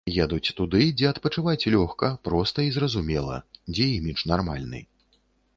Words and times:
Едуць 0.23 0.53
туды, 0.59 0.79
дзе 1.01 1.05
адпачываць 1.09 1.69
лёгка, 1.75 2.09
проста 2.29 2.65
і 2.71 2.73
зразумела, 2.79 3.39
дзе 3.75 3.85
імідж 4.01 4.29
нармальны. 4.33 4.87